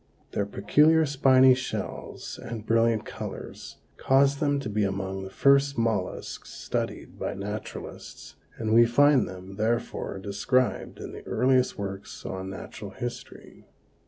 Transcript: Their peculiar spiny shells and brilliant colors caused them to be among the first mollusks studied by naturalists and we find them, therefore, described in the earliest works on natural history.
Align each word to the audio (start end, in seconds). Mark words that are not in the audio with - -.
Their 0.31 0.47
peculiar 0.47 1.05
spiny 1.05 1.53
shells 1.53 2.39
and 2.43 2.65
brilliant 2.65 3.05
colors 3.05 3.77
caused 3.97 4.39
them 4.39 4.59
to 4.61 4.67
be 4.67 4.83
among 4.83 5.21
the 5.23 5.29
first 5.29 5.77
mollusks 5.77 6.49
studied 6.49 7.19
by 7.19 7.35
naturalists 7.35 8.33
and 8.57 8.73
we 8.73 8.87
find 8.87 9.27
them, 9.29 9.57
therefore, 9.57 10.17
described 10.17 10.97
in 10.97 11.11
the 11.11 11.21
earliest 11.27 11.77
works 11.77 12.25
on 12.25 12.49
natural 12.49 12.89
history. 12.89 13.67